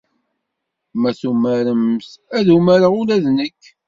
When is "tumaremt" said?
1.19-2.07